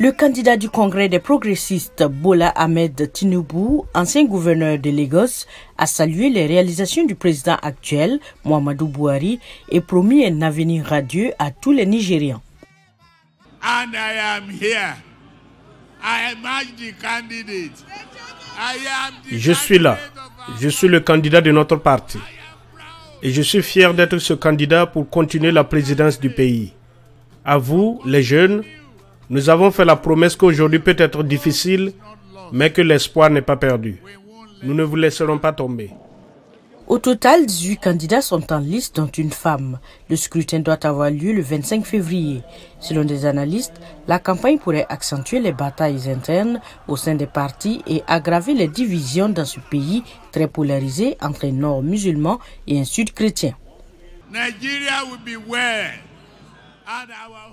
Le 0.00 0.12
candidat 0.12 0.56
du 0.56 0.70
Congrès 0.70 1.08
des 1.08 1.18
progressistes, 1.18 2.04
Bola 2.04 2.50
Ahmed 2.50 3.10
Tinubu, 3.12 3.82
ancien 3.94 4.24
gouverneur 4.26 4.78
de 4.78 4.90
Lagos, 4.90 5.44
a 5.76 5.86
salué 5.86 6.30
les 6.30 6.46
réalisations 6.46 7.04
du 7.04 7.16
président 7.16 7.56
actuel, 7.62 8.20
Muhammadu 8.44 8.84
Buhari, 8.84 9.40
et 9.70 9.80
promis 9.80 10.24
un 10.24 10.40
avenir 10.42 10.84
radieux 10.84 11.32
à 11.40 11.50
tous 11.50 11.72
les 11.72 11.84
Nigérians. 11.84 12.40
Je 19.32 19.52
suis 19.52 19.78
là. 19.80 19.98
Je 20.60 20.68
suis 20.68 20.86
le 20.86 21.00
candidat 21.00 21.40
de 21.40 21.50
notre 21.50 21.74
parti. 21.74 22.18
Et 23.20 23.32
je 23.32 23.42
suis 23.42 23.64
fier 23.64 23.92
d'être 23.94 24.18
ce 24.18 24.34
candidat 24.34 24.86
pour 24.86 25.10
continuer 25.10 25.50
la 25.50 25.64
présidence 25.64 26.20
du 26.20 26.30
pays. 26.30 26.72
À 27.44 27.58
vous, 27.58 28.00
les 28.04 28.22
jeunes, 28.22 28.62
nous 29.30 29.50
avons 29.50 29.70
fait 29.70 29.84
la 29.84 29.96
promesse 29.96 30.36
qu'aujourd'hui 30.36 30.78
peut 30.78 30.96
être 30.98 31.22
difficile, 31.22 31.92
mais 32.52 32.72
que 32.72 32.80
l'espoir 32.80 33.30
n'est 33.30 33.42
pas 33.42 33.56
perdu. 33.56 34.00
Nous 34.62 34.74
ne 34.74 34.82
vous 34.82 34.96
laisserons 34.96 35.38
pas 35.38 35.52
tomber. 35.52 35.90
Au 36.88 36.98
total, 36.98 37.44
18 37.44 37.76
candidats 37.76 38.22
sont 38.22 38.50
en 38.50 38.60
liste, 38.60 38.96
dont 38.96 39.08
une 39.08 39.30
femme. 39.30 39.78
Le 40.08 40.16
scrutin 40.16 40.60
doit 40.60 40.86
avoir 40.86 41.10
lieu 41.10 41.34
le 41.34 41.42
25 41.42 41.84
février. 41.84 42.40
Selon 42.80 43.04
des 43.04 43.26
analystes, 43.26 43.78
la 44.06 44.18
campagne 44.18 44.56
pourrait 44.56 44.86
accentuer 44.88 45.38
les 45.40 45.52
batailles 45.52 46.08
internes 46.08 46.62
au 46.88 46.96
sein 46.96 47.14
des 47.14 47.26
partis 47.26 47.82
et 47.86 48.02
aggraver 48.06 48.54
les 48.54 48.68
divisions 48.68 49.28
dans 49.28 49.44
ce 49.44 49.60
pays 49.60 50.02
très 50.32 50.48
polarisé 50.48 51.18
entre 51.20 51.44
un 51.44 51.52
nord 51.52 51.82
musulman 51.82 52.38
et 52.66 52.80
un 52.80 52.84
sud 52.84 53.12
chrétien. 53.12 53.52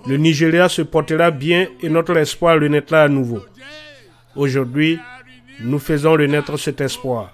Le 0.06 0.16
Nigeria 0.16 0.68
se 0.68 0.82
portera 0.82 1.30
bien 1.30 1.66
et 1.82 1.88
notre 1.88 2.16
espoir 2.16 2.56
renaîtra 2.60 3.02
à 3.02 3.08
nouveau. 3.08 3.40
Aujourd'hui, 4.34 4.98
nous 5.60 5.78
faisons 5.78 6.12
renaître 6.12 6.58
cet 6.58 6.80
espoir. 6.80 7.32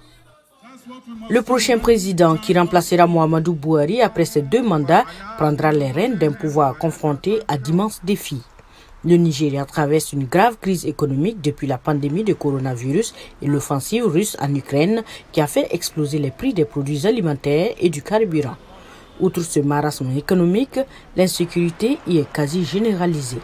Le 1.30 1.42
prochain 1.42 1.78
président 1.78 2.36
qui 2.36 2.58
remplacera 2.58 3.06
Mohamedou 3.06 3.52
Bouhari 3.54 4.02
après 4.02 4.24
ses 4.24 4.42
deux 4.42 4.62
mandats 4.62 5.04
prendra 5.38 5.70
les 5.70 5.92
rênes 5.92 6.16
d'un 6.16 6.32
pouvoir 6.32 6.76
confronté 6.76 7.38
à 7.46 7.56
d'immenses 7.56 8.00
défis. 8.04 8.42
Le 9.04 9.16
Nigeria 9.16 9.64
traverse 9.64 10.12
une 10.12 10.24
grave 10.26 10.56
crise 10.60 10.86
économique 10.86 11.40
depuis 11.40 11.66
la 11.66 11.78
pandémie 11.78 12.24
de 12.24 12.32
coronavirus 12.34 13.14
et 13.42 13.46
l'offensive 13.46 14.06
russe 14.06 14.36
en 14.40 14.52
Ukraine 14.54 15.02
qui 15.32 15.40
a 15.40 15.46
fait 15.46 15.68
exploser 15.72 16.18
les 16.18 16.30
prix 16.30 16.52
des 16.54 16.64
produits 16.64 17.06
alimentaires 17.06 17.74
et 17.80 17.90
du 17.90 18.02
carburant. 18.02 18.56
Outre 19.22 19.40
ce 19.40 19.60
marasme 19.60 20.10
économique, 20.16 20.80
l'insécurité 21.16 21.98
y 22.08 22.18
est 22.18 22.32
quasi 22.32 22.64
généralisée. 22.64 23.38